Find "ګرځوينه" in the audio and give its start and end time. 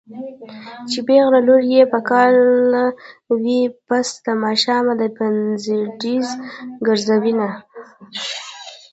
6.85-7.49